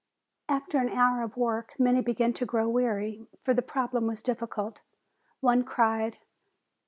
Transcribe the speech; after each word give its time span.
After 0.49 0.79
an 0.79 0.89
hour 0.89 1.21
of 1.21 1.37
work 1.37 1.73
many 1.77 2.01
began 2.01 2.33
to 2.33 2.45
grow 2.47 2.67
weary, 2.67 3.27
for 3.39 3.53
the 3.53 3.61
problem 3.61 4.07
was 4.07 4.23
difficult. 4.23 4.79
One 5.41 5.63
cried. 5.63 6.17